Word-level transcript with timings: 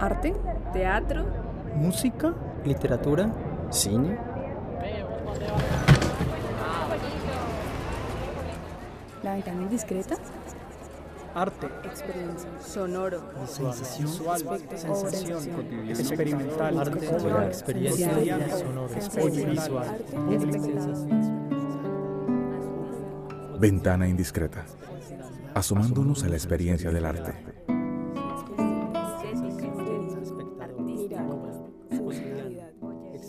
Arte, 0.00 0.34
teatro, 0.72 1.24
música, 1.74 2.34
literatura, 2.64 3.30
cine. 3.70 4.18
La 9.22 9.34
ventana 9.34 9.62
indiscreta. 9.62 10.16
Arte, 11.34 11.66
Experiencia. 11.84 12.48
Sonoro. 12.60 13.20
sensación, 13.46 14.08
Aspecto, 14.30 14.76
sensación, 14.78 15.40
sensación. 15.42 15.90
experimental, 15.90 16.78
Arte, 16.78 17.06
sonoro, 17.06 17.42
experiencia, 17.42 18.10
sonoro, 18.56 18.88
público. 18.88 19.82
Ventana 23.58 24.08
indiscreta. 24.08 24.64
Asomándonos 25.54 26.22
a 26.24 26.28
la 26.28 26.36
experiencia 26.36 26.90
del 26.90 27.04
arte. 27.04 27.32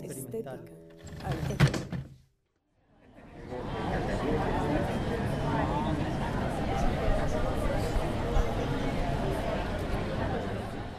Experimental. 0.02 0.60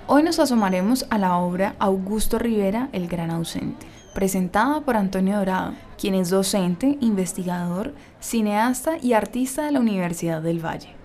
Hoy 0.08 0.23
nos 0.23 0.39
asomaremos 0.39 1.05
a 1.12 1.20
la 1.20 1.38
obra 1.38 1.75
Augusto 1.77 2.39
Rivera, 2.39 2.89
El 2.94 3.08
Gran 3.08 3.30
Ausente, 3.30 3.85
presentada 4.16 4.81
por 4.81 4.98
Antonio 4.98 5.38
Dorado, 5.38 5.73
quien 6.00 6.16
es 6.16 6.31
docente, 6.31 6.97
investigador, 7.00 7.94
cineasta 8.20 8.97
y 8.97 9.13
artista 9.13 9.66
de 9.66 9.72
la 9.72 9.80
Universidad 9.80 10.41
del 10.41 10.66
Valle. 10.66 10.95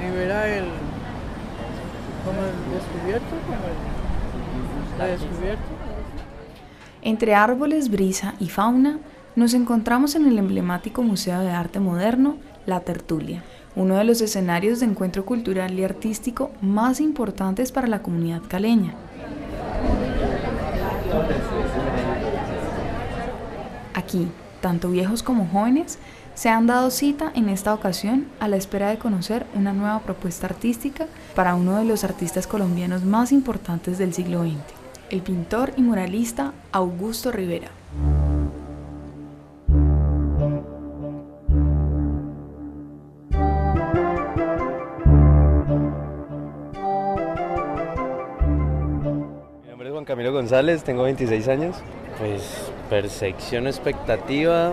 Rivera 0.00 0.48
el 0.56 0.64
como 2.24 2.40
el 2.40 2.74
descubierto, 2.74 3.36
como 3.46 3.56
el. 3.56 3.97
Entre 7.02 7.34
árboles, 7.34 7.90
brisa 7.90 8.34
y 8.40 8.48
fauna, 8.48 8.98
nos 9.36 9.54
encontramos 9.54 10.14
en 10.16 10.26
el 10.26 10.38
emblemático 10.38 11.02
Museo 11.02 11.40
de 11.40 11.50
Arte 11.50 11.78
Moderno, 11.78 12.36
La 12.66 12.80
Tertulia, 12.80 13.44
uno 13.76 13.96
de 13.96 14.04
los 14.04 14.20
escenarios 14.20 14.80
de 14.80 14.86
encuentro 14.86 15.24
cultural 15.24 15.78
y 15.78 15.84
artístico 15.84 16.50
más 16.60 17.00
importantes 17.00 17.70
para 17.70 17.86
la 17.86 18.02
comunidad 18.02 18.42
caleña. 18.48 18.94
Aquí, 23.94 24.28
tanto 24.60 24.90
viejos 24.90 25.22
como 25.22 25.46
jóvenes 25.46 25.98
se 26.34 26.48
han 26.48 26.66
dado 26.66 26.90
cita 26.90 27.32
en 27.34 27.48
esta 27.48 27.74
ocasión 27.74 28.26
a 28.38 28.48
la 28.48 28.56
espera 28.56 28.90
de 28.90 28.98
conocer 28.98 29.46
una 29.54 29.72
nueva 29.72 30.00
propuesta 30.00 30.46
artística 30.46 31.06
para 31.34 31.54
uno 31.54 31.76
de 31.76 31.84
los 31.84 32.04
artistas 32.04 32.46
colombianos 32.46 33.04
más 33.04 33.32
importantes 33.32 33.98
del 33.98 34.14
siglo 34.14 34.42
XX, 34.42 34.77
el 35.10 35.22
pintor 35.22 35.72
y 35.76 35.82
muralista 35.82 36.52
Augusto 36.72 37.32
Rivera. 37.32 37.68
Mi 49.62 49.68
nombre 49.68 49.88
es 49.88 49.92
Juan 49.92 50.04
Camilo 50.04 50.32
González, 50.32 50.84
tengo 50.84 51.02
26 51.04 51.48
años. 51.48 51.76
Pues 52.18 52.70
percepción 52.90 53.66
expectativa. 53.66 54.72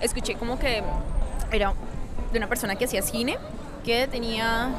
escuché 0.00 0.34
como 0.34 0.58
que 0.58 0.82
era 1.52 1.74
de 2.32 2.38
una 2.38 2.48
persona 2.48 2.76
que 2.76 2.86
hacía 2.86 3.02
cine, 3.02 3.36
que 3.84 4.06
tenía 4.08 4.70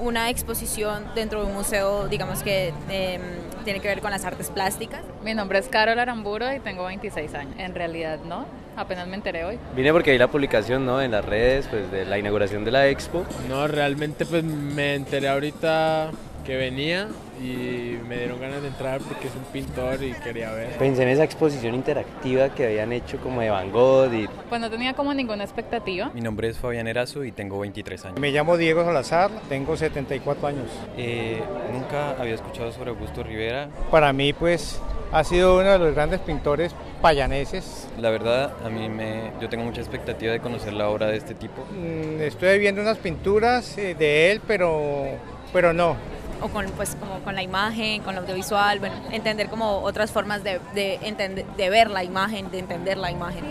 una 0.00 0.28
exposición 0.28 1.04
dentro 1.14 1.40
de 1.40 1.46
un 1.46 1.54
museo, 1.54 2.08
digamos 2.08 2.42
que 2.42 2.74
em, 2.90 3.22
tiene 3.64 3.80
que 3.80 3.88
ver 3.88 4.00
con 4.00 4.10
las 4.10 4.24
artes 4.24 4.50
plásticas. 4.50 5.00
Mi 5.24 5.34
nombre 5.34 5.58
es 5.58 5.68
Carol 5.68 5.98
Aramburo 5.98 6.52
y 6.52 6.60
tengo 6.60 6.84
26 6.84 7.34
años. 7.34 7.54
En 7.58 7.74
realidad 7.74 8.20
no, 8.24 8.46
apenas 8.76 9.08
me 9.08 9.14
enteré 9.14 9.44
hoy. 9.44 9.58
Vine 9.74 9.92
porque 9.92 10.12
vi 10.12 10.18
la 10.18 10.28
publicación 10.28 10.84
¿no? 10.84 11.00
en 11.00 11.10
las 11.10 11.24
redes 11.24 11.66
pues, 11.68 11.90
de 11.90 12.04
la 12.04 12.18
inauguración 12.18 12.64
de 12.64 12.70
la 12.70 12.88
expo. 12.88 13.24
No, 13.48 13.66
realmente 13.66 14.26
pues 14.26 14.44
me 14.44 14.94
enteré 14.94 15.28
ahorita 15.28 16.10
que 16.44 16.56
venía 16.56 17.08
y 17.42 17.98
me 18.06 18.18
dieron 18.18 18.40
ganas 18.40 18.62
de 18.62 18.68
entrar 18.68 19.00
porque 19.00 19.28
es 19.28 19.34
un 19.34 19.42
pintor 19.44 20.02
y 20.02 20.12
quería 20.12 20.52
ver. 20.52 20.68
Pensé 20.78 21.02
en 21.02 21.08
esa 21.08 21.24
exposición 21.24 21.74
interactiva 21.74 22.50
que 22.54 22.66
habían 22.66 22.92
hecho 22.92 23.18
como 23.18 23.40
de 23.40 23.50
Van 23.50 23.72
Gogh 23.72 24.12
y 24.12 24.28
Pues 24.48 24.60
no 24.60 24.70
tenía 24.70 24.94
como 24.94 25.12
ninguna 25.14 25.42
expectativa. 25.44 26.10
Mi 26.14 26.20
nombre 26.20 26.48
es 26.48 26.58
Fabián 26.58 26.86
Erazo 26.86 27.24
y 27.24 27.32
tengo 27.32 27.58
23 27.58 28.04
años. 28.04 28.20
Me 28.20 28.30
llamo 28.30 28.56
Diego 28.56 28.84
Salazar, 28.84 29.30
tengo 29.48 29.76
74 29.76 30.46
años. 30.46 30.70
Eh, 30.96 31.42
nunca 31.72 32.10
había 32.20 32.34
escuchado 32.34 32.70
sobre 32.72 32.90
Augusto 32.90 33.22
Rivera. 33.22 33.68
Para 33.90 34.12
mí, 34.12 34.32
pues, 34.32 34.80
ha 35.12 35.24
sido 35.24 35.58
uno 35.58 35.70
de 35.70 35.78
los 35.78 35.94
grandes 35.94 36.20
pintores 36.20 36.74
payaneses. 37.00 37.88
La 37.98 38.10
verdad, 38.10 38.52
a 38.64 38.68
mí 38.68 38.88
me, 38.88 39.30
yo 39.40 39.48
tengo 39.48 39.64
mucha 39.64 39.80
expectativa 39.80 40.32
de 40.32 40.40
conocer 40.40 40.72
la 40.72 40.88
obra 40.88 41.06
de 41.08 41.16
este 41.16 41.34
tipo. 41.34 41.62
Mm, 41.72 42.20
Estuve 42.20 42.58
viendo 42.58 42.80
unas 42.80 42.98
pinturas 42.98 43.76
eh, 43.78 43.94
de 43.94 44.30
él, 44.32 44.40
pero, 44.46 45.06
pero 45.52 45.72
no. 45.72 45.96
O 46.42 46.48
con, 46.48 46.66
pues, 46.72 46.96
como 47.00 47.20
con 47.20 47.34
la 47.34 47.42
imagen, 47.42 48.02
con 48.02 48.14
lo 48.14 48.20
audiovisual, 48.20 48.78
bueno, 48.80 48.94
entender 49.10 49.48
como 49.48 49.78
otras 49.78 50.10
formas 50.12 50.42
de, 50.44 50.60
de, 50.74 50.98
entender, 51.02 51.46
de 51.56 51.70
ver 51.70 51.90
la 51.90 52.04
imagen, 52.04 52.50
de 52.50 52.58
entender 52.58 52.98
la 52.98 53.10
imagen. 53.10 53.44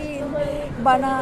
van 0.83 1.03
a, 1.03 1.19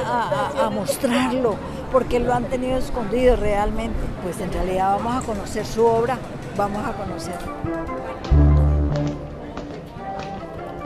a- 0.65 0.69
mostrarlo, 0.69 1.55
porque 1.91 2.19
lo 2.19 2.33
han 2.33 2.45
tenido 2.45 2.77
escondido 2.77 3.35
realmente. 3.35 3.97
Pues 4.23 4.39
en 4.41 4.51
realidad 4.51 4.97
vamos 4.97 5.23
a 5.23 5.25
conocer 5.25 5.65
su 5.65 5.85
obra, 5.85 6.17
vamos 6.57 6.85
a 6.85 6.91
conocer. 6.93 7.35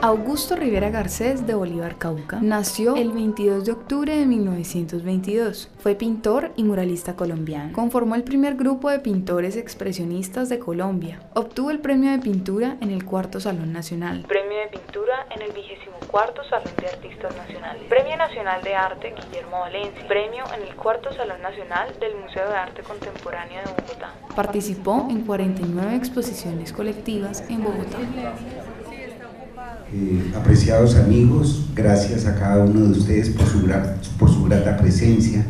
Augusto 0.06 0.54
Rivera 0.54 0.90
Garcés 0.90 1.48
de 1.48 1.54
Bolívar 1.56 1.98
Cauca 1.98 2.38
nació 2.40 2.94
el 2.94 3.10
22 3.10 3.64
de 3.64 3.72
octubre 3.72 4.16
de 4.16 4.24
1922. 4.24 5.68
Fue 5.78 5.96
pintor 5.96 6.52
y 6.54 6.62
muralista 6.62 7.16
colombiano. 7.16 7.72
Conformó 7.72 8.14
el 8.14 8.22
primer 8.22 8.54
grupo 8.54 8.88
de 8.88 9.00
pintores 9.00 9.56
expresionistas 9.56 10.48
de 10.48 10.60
Colombia. 10.60 11.18
Obtuvo 11.34 11.72
el 11.72 11.80
premio 11.80 12.12
de 12.12 12.20
pintura 12.20 12.76
en 12.80 12.92
el 12.92 13.04
Cuarto 13.04 13.40
Salón 13.40 13.72
Nacional. 13.72 14.24
Premio 14.28 14.58
de 14.58 14.68
pintura 14.78 15.26
en 15.34 15.42
el 15.42 15.50
24 15.50 16.44
Salón 16.44 16.72
de 16.80 16.86
Artistas 16.86 17.36
Nacionales. 17.36 17.82
Premio 17.88 18.16
Nacional 18.16 18.62
de 18.62 18.74
Arte 18.76 19.12
Guillermo 19.12 19.58
Valencia. 19.58 20.06
Premio 20.06 20.44
en 20.56 20.68
el 20.68 20.76
Cuarto 20.76 21.12
Salón 21.14 21.42
Nacional 21.42 21.92
del 21.98 22.14
Museo 22.14 22.48
de 22.48 22.54
Arte 22.54 22.82
Contemporáneo 22.84 23.58
de 23.58 23.82
Bogotá. 23.82 24.14
Participó 24.36 25.08
en 25.10 25.26
49 25.26 25.96
exposiciones 25.96 26.72
colectivas 26.72 27.42
en 27.50 27.64
Bogotá. 27.64 27.98
Eh, 29.92 30.32
apreciados 30.36 30.96
amigos, 30.96 31.68
gracias 31.72 32.26
a 32.26 32.34
cada 32.34 32.64
uno 32.64 32.86
de 32.86 32.98
ustedes 32.98 33.30
por 33.30 33.46
su, 33.46 33.60
por 34.18 34.28
su 34.28 34.44
grata 34.44 34.76
presencia 34.76 35.46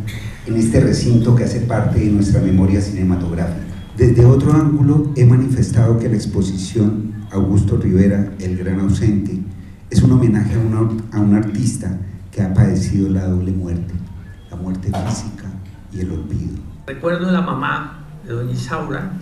en 0.46 0.56
este 0.56 0.80
recinto 0.80 1.34
que 1.34 1.44
hace 1.44 1.60
parte 1.60 2.00
de 2.00 2.10
nuestra 2.10 2.42
memoria 2.42 2.82
cinematográfica. 2.82 3.64
Desde 3.96 4.26
otro 4.26 4.52
ángulo 4.52 5.10
he 5.16 5.24
manifestado 5.24 5.98
que 5.98 6.10
la 6.10 6.16
exposición 6.16 7.14
Augusto 7.32 7.78
Rivera, 7.78 8.34
El 8.38 8.58
Gran 8.58 8.80
Ausente, 8.80 9.40
es 9.88 10.02
un 10.02 10.12
homenaje 10.12 10.54
a, 10.54 11.16
a 11.16 11.20
un 11.20 11.34
artista 11.34 11.98
que 12.30 12.42
ha 12.42 12.52
padecido 12.52 13.08
la 13.08 13.26
doble 13.26 13.52
muerte, 13.52 13.94
la 14.50 14.56
muerte 14.56 14.88
física 15.06 15.50
y 15.90 16.00
el 16.00 16.12
olvido. 16.12 16.58
Recuerdo 16.86 17.32
la 17.32 17.40
mamá 17.40 18.04
de 18.26 18.34
doña 18.34 18.52
Isaura, 18.52 19.12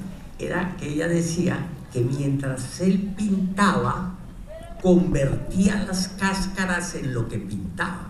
era 0.40 0.74
que 0.76 0.92
ella 0.92 1.06
decía 1.06 1.58
que 1.92 2.00
mientras 2.00 2.80
él 2.80 3.14
pintaba, 3.16 4.13
convertía 4.84 5.82
las 5.88 6.08
cáscaras 6.08 6.94
en 6.94 7.14
lo 7.14 7.26
que 7.26 7.38
pintaba. 7.38 8.08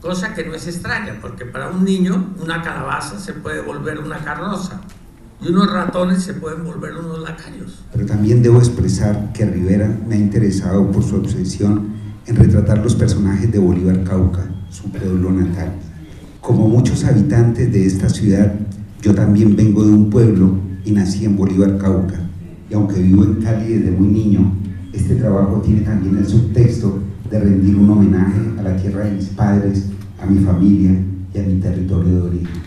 Cosa 0.00 0.32
que 0.32 0.46
no 0.46 0.54
es 0.54 0.66
extraña, 0.66 1.18
porque 1.20 1.44
para 1.44 1.68
un 1.68 1.84
niño 1.84 2.32
una 2.42 2.62
calabaza 2.62 3.20
se 3.20 3.34
puede 3.34 3.60
volver 3.60 3.98
una 3.98 4.16
carroza 4.24 4.80
y 5.42 5.48
unos 5.50 5.70
ratones 5.70 6.22
se 6.22 6.32
pueden 6.32 6.64
volver 6.64 6.96
unos 6.96 7.20
lacayos. 7.20 7.84
Pero 7.92 8.06
también 8.06 8.42
debo 8.42 8.58
expresar 8.60 9.30
que 9.34 9.44
Rivera 9.44 9.94
me 10.08 10.14
ha 10.14 10.18
interesado 10.18 10.90
por 10.90 11.02
su 11.02 11.16
obsesión 11.16 11.92
en 12.24 12.36
retratar 12.36 12.78
los 12.78 12.94
personajes 12.94 13.52
de 13.52 13.58
Bolívar 13.58 14.02
Cauca, 14.02 14.48
su 14.70 14.90
pueblo 14.90 15.30
natal. 15.30 15.74
Como 16.40 16.66
muchos 16.66 17.04
habitantes 17.04 17.70
de 17.70 17.84
esta 17.84 18.08
ciudad, 18.08 18.54
yo 19.02 19.14
también 19.14 19.54
vengo 19.54 19.84
de 19.84 19.92
un 19.92 20.08
pueblo 20.08 20.60
y 20.82 20.92
nací 20.92 21.26
en 21.26 21.36
Bolívar 21.36 21.76
Cauca. 21.76 22.18
Y 22.70 22.74
aunque 22.74 23.02
vivo 23.02 23.22
en 23.24 23.42
Cali 23.42 23.74
desde 23.74 23.90
muy 23.90 24.08
niño, 24.08 24.59
este 24.92 25.14
trabajo 25.16 25.60
tiene 25.60 25.82
también 25.82 26.16
el 26.16 26.26
subtexto 26.26 26.98
de 27.30 27.38
rendir 27.38 27.76
un 27.76 27.90
homenaje 27.90 28.40
a 28.58 28.62
la 28.62 28.76
tierra 28.76 29.04
de 29.04 29.12
mis 29.12 29.26
padres, 29.26 29.86
a 30.20 30.26
mi 30.26 30.44
familia 30.44 31.00
y 31.32 31.38
a 31.38 31.42
mi 31.42 31.60
territorio 31.60 32.14
de 32.14 32.22
origen. 32.22 32.62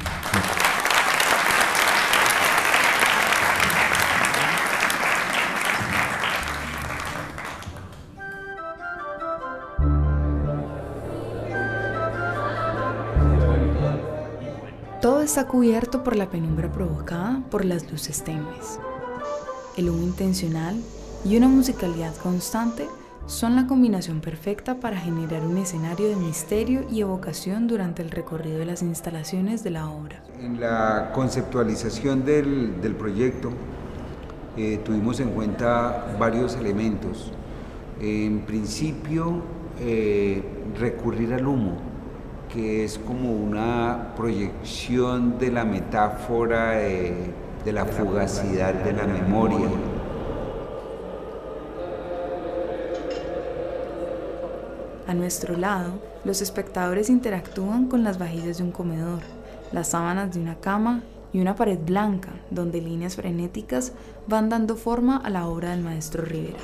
Todo 15.02 15.22
está 15.22 15.48
cubierto 15.48 16.02
por 16.02 16.16
la 16.16 16.30
penumbra 16.30 16.72
provocada 16.72 17.44
por 17.52 17.66
las 17.66 17.92
luces 17.92 18.24
tenues. 18.24 18.80
El 19.76 19.90
humo 19.90 20.04
intencional 20.04 20.82
y 21.26 21.38
una 21.38 21.48
musicalidad 21.48 22.16
constante 22.18 22.88
son 23.26 23.56
la 23.56 23.68
combinación 23.68 24.20
perfecta 24.20 24.76
para 24.76 24.98
generar 24.98 25.46
un 25.46 25.58
escenario 25.58 26.10
de 26.10 26.16
misterio 26.18 26.86
y 26.92 27.02
evocación 27.02 27.68
durante 27.68 28.02
el 28.02 28.12
recorrido 28.12 28.60
de 28.60 28.66
las 28.66 28.82
instalaciones 28.82 29.64
de 29.64 29.70
la 29.70 29.90
obra. 29.90 30.22
En 30.42 30.60
la 30.60 31.12
conceptualización 31.14 32.26
del, 32.26 32.82
del 32.82 32.96
proyecto 32.96 33.52
eh, 34.58 34.82
tuvimos 34.84 35.22
en 35.22 35.30
cuenta 35.30 36.16
varios 36.20 36.56
elementos. 36.56 37.32
En 38.02 38.42
principio, 38.42 39.42
eh, 39.80 40.44
recurrir 40.78 41.34
al 41.34 41.48
humo, 41.48 41.78
que 42.52 42.84
es 42.84 43.00
como 43.00 43.32
una 43.32 44.14
proyección 44.18 45.40
de 45.40 45.52
la 45.52 45.64
metáfora 45.64 46.72
de, 46.72 47.32
de 47.64 47.72
la 47.72 47.86
fugacidad 47.86 48.74
de 48.74 48.92
la 48.92 49.08
memoria. 49.08 49.70
A 55.14 55.16
nuestro 55.16 55.56
lado, 55.56 56.02
los 56.26 56.42
espectadores 56.42 57.08
interactúan 57.08 57.86
con 57.86 58.04
las 58.04 58.18
vajillas 58.18 58.58
de 58.58 58.64
un 58.64 58.72
comedor, 58.72 59.20
las 59.72 59.90
sábanas 59.90 60.34
de 60.34 60.40
una 60.40 60.56
cama 60.56 61.04
y 61.32 61.40
una 61.40 61.56
pared 61.56 61.78
blanca 61.78 62.30
donde 62.50 62.82
líneas 62.82 63.16
frenéticas 63.16 63.92
van 64.26 64.50
dando 64.50 64.76
forma 64.76 65.18
a 65.18 65.30
la 65.30 65.48
obra 65.48 65.70
del 65.70 65.82
maestro 65.82 66.26
Rivera. 66.26 66.58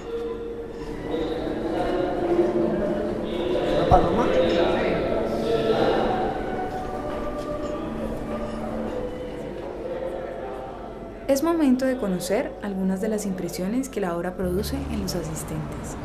Es 11.27 11.43
momento 11.43 11.85
de 11.85 11.97
conocer 11.97 12.51
algunas 12.63 12.99
de 12.99 13.09
las 13.09 13.27
impresiones 13.27 13.89
que 13.89 14.01
la 14.01 14.17
obra 14.17 14.33
produce 14.33 14.75
en 14.91 15.03
los 15.03 15.13
asistentes. 15.13 15.95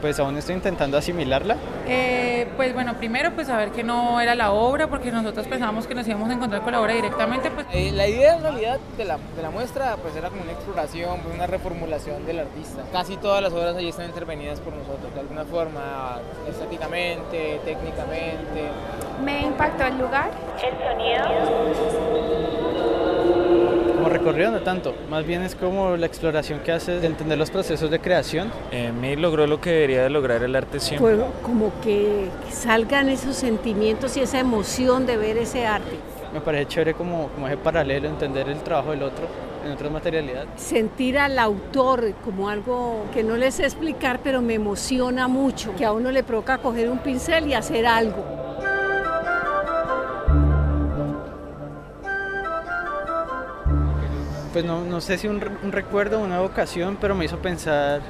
Pues 0.00 0.18
aún 0.18 0.36
estoy 0.36 0.54
intentando 0.54 0.96
asimilarla. 0.96 1.56
Eh, 1.86 2.48
pues 2.56 2.74
bueno, 2.74 2.94
primero 2.94 3.32
pues 3.32 3.46
saber 3.46 3.70
que 3.70 3.82
no 3.82 4.20
era 4.20 4.34
la 4.34 4.52
obra, 4.52 4.88
porque 4.88 5.10
nosotros 5.10 5.46
pensábamos 5.46 5.86
que 5.86 5.94
nos 5.94 6.06
íbamos 6.06 6.30
a 6.30 6.34
encontrar 6.34 6.62
con 6.62 6.72
la 6.72 6.80
obra 6.80 6.94
directamente. 6.94 7.50
Pues. 7.50 7.66
Eh, 7.72 7.92
la 7.92 8.06
idea 8.06 8.36
en 8.36 8.42
realidad 8.42 8.78
de 8.96 9.04
la, 9.04 9.18
de 9.36 9.42
la, 9.42 9.50
muestra 9.50 9.96
pues 9.96 10.14
era 10.16 10.28
como 10.28 10.42
una 10.42 10.52
exploración, 10.52 11.20
pues, 11.20 11.34
una 11.34 11.46
reformulación 11.46 12.24
del 12.26 12.40
artista. 12.40 12.82
Casi 12.92 13.16
todas 13.16 13.42
las 13.42 13.52
obras 13.52 13.76
allí 13.76 13.88
están 13.88 14.06
intervenidas 14.06 14.60
por 14.60 14.72
nosotros, 14.74 15.12
de 15.14 15.20
alguna 15.20 15.44
forma, 15.44 16.18
estéticamente, 16.48 17.60
técnicamente. 17.64 18.68
Me 19.24 19.42
impactó 19.42 19.84
el 19.84 19.98
lugar, 19.98 20.30
el 20.62 20.78
sonido 20.78 22.37
como 24.08 24.24
recorrido 24.24 24.50
no 24.50 24.60
tanto, 24.60 24.94
más 25.10 25.26
bien 25.26 25.42
es 25.42 25.54
como 25.54 25.96
la 25.96 26.06
exploración 26.06 26.60
que 26.60 26.72
hace 26.72 27.00
de 27.00 27.06
entender 27.06 27.36
los 27.36 27.50
procesos 27.50 27.90
de 27.90 28.00
creación. 28.00 28.50
Eh, 28.70 28.92
me 28.98 29.16
logró 29.16 29.46
lo 29.46 29.60
que 29.60 29.70
debería 29.70 30.02
de 30.02 30.10
lograr 30.10 30.42
el 30.42 30.56
arte 30.56 30.80
siempre. 30.80 31.16
Fue 31.16 31.24
como 31.42 31.72
que, 31.82 32.28
salgan 32.50 33.08
esos 33.08 33.36
sentimientos 33.36 34.16
y 34.16 34.20
esa 34.20 34.38
emoción 34.38 35.06
de 35.06 35.16
ver 35.16 35.36
ese 35.36 35.66
arte. 35.66 35.96
Me 36.32 36.40
parece 36.40 36.66
chévere 36.66 36.94
como, 36.94 37.28
como 37.28 37.46
ese 37.46 37.56
paralelo, 37.56 38.08
entender 38.08 38.48
el 38.48 38.60
trabajo 38.62 38.90
del 38.90 39.02
otro 39.02 39.26
en 39.64 39.72
otras 39.72 39.90
materialidades. 39.90 40.48
Sentir 40.56 41.18
al 41.18 41.38
autor 41.38 42.14
como 42.24 42.48
algo 42.48 43.06
que 43.12 43.22
no 43.22 43.36
les 43.36 43.54
sé 43.54 43.64
explicar, 43.64 44.20
pero 44.22 44.40
me 44.40 44.54
emociona 44.54 45.28
mucho, 45.28 45.74
que 45.76 45.84
a 45.84 45.92
uno 45.92 46.10
le 46.10 46.22
provoca 46.22 46.58
coger 46.58 46.88
un 46.88 46.98
pincel 46.98 47.46
y 47.48 47.54
hacer 47.54 47.86
algo. 47.86 48.37
Pues 54.58 54.66
no, 54.66 54.82
no 54.82 55.00
sé 55.00 55.18
si 55.18 55.28
un, 55.28 55.40
un 55.62 55.70
recuerdo, 55.70 56.18
una 56.18 56.40
vocación, 56.40 56.98
pero 57.00 57.14
me 57.14 57.24
hizo 57.24 57.38
pensar 57.38 58.00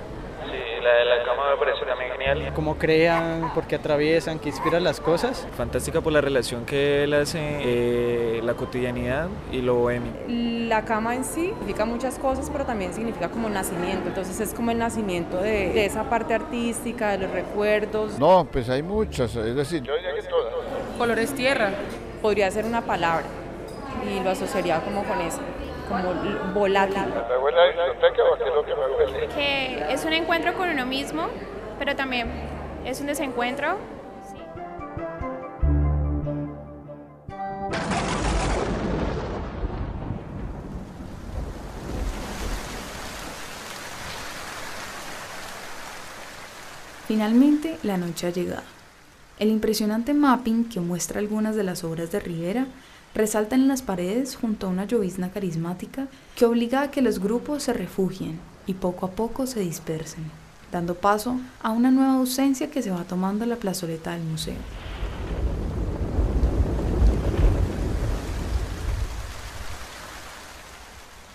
Sí, 0.46 0.82
la 0.82 0.94
de 0.94 1.04
la 1.04 1.22
cama 1.22 1.42
me 1.50 1.58
pareció 1.58 1.86
también 1.86 2.10
genial. 2.12 2.54
Cómo 2.54 2.78
crean, 2.78 3.52
por 3.52 3.66
qué 3.66 3.74
atraviesan, 3.76 4.38
qué 4.38 4.48
inspiran 4.48 4.82
las 4.82 4.98
cosas. 4.98 5.46
Fantástica 5.58 6.00
por 6.00 6.10
la 6.10 6.22
relación 6.22 6.64
que 6.64 7.04
él 7.04 7.12
hace, 7.12 7.38
eh, 7.38 8.40
la 8.42 8.54
cotidianidad 8.54 9.28
y 9.52 9.60
lo 9.60 9.74
bohemio. 9.74 10.10
La 10.26 10.86
cama 10.86 11.16
en 11.16 11.24
sí 11.24 11.48
significa 11.48 11.84
muchas 11.84 12.18
cosas, 12.18 12.48
pero 12.50 12.64
también 12.64 12.94
significa 12.94 13.28
como 13.28 13.50
nacimiento. 13.50 14.08
Entonces 14.08 14.40
es 14.40 14.54
como 14.54 14.70
el 14.70 14.78
nacimiento 14.78 15.36
de, 15.36 15.74
de 15.74 15.84
esa 15.84 16.08
parte 16.08 16.32
artística, 16.32 17.10
de 17.10 17.18
los 17.18 17.30
recuerdos. 17.30 18.18
No, 18.18 18.48
pues 18.50 18.70
hay 18.70 18.82
muchas, 18.82 19.36
es 19.36 19.54
decir, 19.54 19.82
yo 19.82 19.94
diría 19.96 20.14
que 20.14 20.22
todas. 20.22 20.54
Colores 20.96 21.34
tierra. 21.34 21.72
Podría 22.22 22.50
ser 22.50 22.64
una 22.64 22.80
palabra 22.80 23.26
y 24.10 24.24
lo 24.24 24.30
asociaría 24.30 24.80
como 24.80 25.04
con 25.04 25.20
eso 25.20 25.40
como 25.88 26.14
volátil. 26.54 27.02
Que 29.34 29.92
es 29.92 30.04
un 30.04 30.12
encuentro 30.12 30.54
con 30.54 30.68
uno 30.68 30.86
mismo, 30.86 31.28
pero 31.78 31.96
también 31.96 32.30
es 32.84 33.00
un 33.00 33.06
desencuentro. 33.06 33.78
Finalmente, 47.06 47.78
la 47.82 47.96
noche 47.96 48.26
ha 48.26 48.30
llegado. 48.30 48.62
El 49.38 49.48
impresionante 49.48 50.12
mapping 50.12 50.68
que 50.68 50.80
muestra 50.80 51.20
algunas 51.20 51.56
de 51.56 51.62
las 51.62 51.82
obras 51.82 52.12
de 52.12 52.20
Rivera 52.20 52.66
resalta 53.18 53.56
en 53.56 53.66
las 53.66 53.82
paredes 53.82 54.36
junto 54.36 54.68
a 54.68 54.70
una 54.70 54.84
llovizna 54.84 55.32
carismática 55.32 56.06
que 56.36 56.44
obliga 56.44 56.82
a 56.82 56.90
que 56.92 57.02
los 57.02 57.18
grupos 57.18 57.64
se 57.64 57.72
refugien 57.72 58.38
y 58.64 58.74
poco 58.74 59.06
a 59.06 59.10
poco 59.10 59.48
se 59.48 59.58
dispersen, 59.58 60.22
dando 60.70 60.94
paso 60.94 61.36
a 61.60 61.70
una 61.70 61.90
nueva 61.90 62.14
ausencia 62.14 62.70
que 62.70 62.80
se 62.80 62.92
va 62.92 63.02
tomando 63.02 63.44
la 63.44 63.56
plazoleta 63.56 64.12
del 64.12 64.22
museo. 64.22 64.54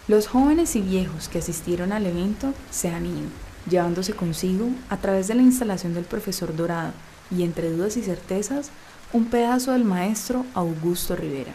Los 0.08 0.28
jóvenes 0.28 0.78
y 0.78 0.82
viejos 0.82 1.28
que 1.28 1.40
asistieron 1.40 1.92
al 1.92 2.06
evento 2.06 2.54
se 2.72 2.92
han 2.92 3.06
ido, 3.06 3.28
llevándose 3.70 4.14
consigo, 4.14 4.70
a 4.90 4.96
través 4.96 5.28
de 5.28 5.36
la 5.36 5.42
instalación 5.42 5.94
del 5.94 6.06
profesor 6.06 6.56
Dorado 6.56 6.94
y 7.30 7.44
entre 7.44 7.70
dudas 7.70 7.98
y 7.98 8.04
certezas, 8.04 8.72
un 9.12 9.26
pedazo 9.26 9.74
del 9.74 9.84
maestro 9.84 10.46
Augusto 10.54 11.18
Rivera. 11.18 11.52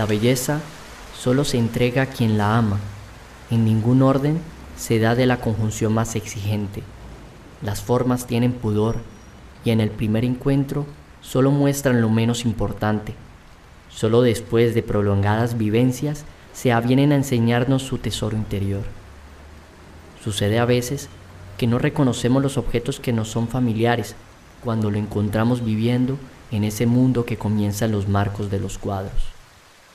La 0.00 0.06
belleza 0.06 0.62
solo 1.14 1.44
se 1.44 1.58
entrega 1.58 2.00
a 2.00 2.06
quien 2.06 2.38
la 2.38 2.56
ama. 2.56 2.78
En 3.50 3.66
ningún 3.66 4.00
orden 4.00 4.40
se 4.74 4.98
da 4.98 5.14
de 5.14 5.26
la 5.26 5.42
conjunción 5.42 5.92
más 5.92 6.16
exigente. 6.16 6.82
Las 7.60 7.82
formas 7.82 8.26
tienen 8.26 8.54
pudor 8.54 8.96
y 9.62 9.72
en 9.72 9.78
el 9.78 9.90
primer 9.90 10.24
encuentro 10.24 10.86
solo 11.20 11.50
muestran 11.50 12.00
lo 12.00 12.08
menos 12.08 12.46
importante. 12.46 13.12
Solo 13.90 14.22
después 14.22 14.74
de 14.74 14.82
prolongadas 14.82 15.58
vivencias 15.58 16.24
se 16.54 16.72
avienen 16.72 17.12
a 17.12 17.16
enseñarnos 17.16 17.82
su 17.82 17.98
tesoro 17.98 18.38
interior. 18.38 18.84
Sucede 20.24 20.60
a 20.60 20.64
veces 20.64 21.10
que 21.58 21.66
no 21.66 21.78
reconocemos 21.78 22.42
los 22.42 22.56
objetos 22.56 23.00
que 23.00 23.12
nos 23.12 23.28
son 23.28 23.48
familiares 23.48 24.16
cuando 24.64 24.90
lo 24.90 24.96
encontramos 24.96 25.62
viviendo 25.62 26.16
en 26.50 26.64
ese 26.64 26.86
mundo 26.86 27.26
que 27.26 27.36
comienza 27.36 27.84
en 27.84 27.92
los 27.92 28.08
marcos 28.08 28.50
de 28.50 28.60
los 28.60 28.78
cuadros 28.78 29.39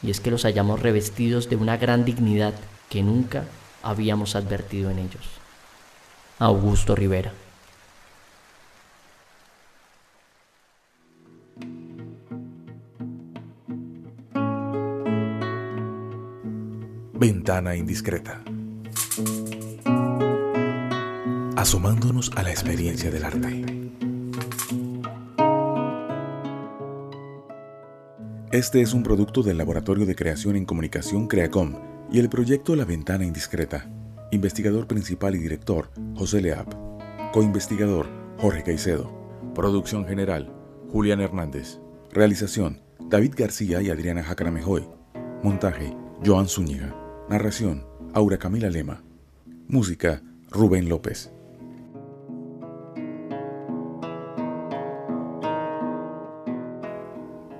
y 0.02 0.12
es 0.12 0.20
que 0.20 0.32
los 0.32 0.44
hallamos 0.44 0.82
revestidos 0.82 1.50
de 1.50 1.56
una 1.56 1.78
gran 1.78 2.06
dignidad 2.06 2.54
que 2.90 3.04
nunca 3.04 3.46
habíamos 3.82 4.36
advertido 4.36 4.90
en 4.90 5.00
ellos. 5.00 5.24
Augusto 6.40 6.96
Rivera. 6.96 7.32
Ventana 17.18 17.76
indiscreta. 17.76 18.44
Asomándonos 21.56 22.32
a 22.36 22.44
la 22.44 22.52
experiencia 22.52 23.10
del 23.10 23.24
arte. 23.24 23.75
Este 28.56 28.80
es 28.80 28.94
un 28.94 29.04
producto 29.04 29.44
del 29.44 29.58
Laboratorio 29.58 30.06
de 30.06 30.16
Creación 30.16 30.56
en 30.56 30.64
Comunicación 30.64 31.28
CREACOM 31.28 31.76
y 32.10 32.20
el 32.20 32.30
proyecto 32.30 32.78
La 32.78 32.86
Ventana 32.86 33.26
Indiscreta. 33.26 33.92
Investigador 34.32 34.88
principal 34.88 35.36
y 35.36 35.40
director, 35.40 35.90
José 36.16 36.42
Leap. 36.42 36.74
Coinvestigador, 37.34 38.08
Jorge 38.38 38.64
Caicedo. 38.64 39.12
Producción 39.54 40.08
general, 40.08 40.56
Julián 40.90 41.20
Hernández. 41.20 41.82
Realización, 42.14 42.82
David 43.10 43.34
García 43.36 43.82
y 43.82 43.90
Adriana 43.90 44.24
Jacaramejoy. 44.24 44.88
Montaje, 45.44 45.94
Joan 46.26 46.48
Zúñiga. 46.48 46.96
Narración, 47.28 47.86
Aura 48.14 48.38
Camila 48.38 48.70
Lema. 48.70 49.04
Música, 49.68 50.24
Rubén 50.50 50.88
López. 50.88 51.35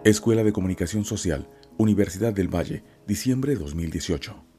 Escuela 0.06 0.44
de 0.44 0.54
Comunicación 0.54 1.04
Social, 1.04 1.50
Universidad 1.80 2.32
del 2.32 2.48
Valle, 2.48 2.84
diciembre 3.08 3.56
2018. 3.56 4.55